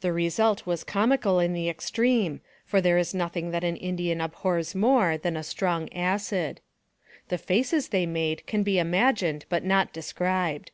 [0.00, 4.74] The result was comical in the extreme, for there is nothing that an Indian abhors
[4.74, 6.60] more than a strong acid.
[7.28, 10.72] The faces they made can be imagined but not described.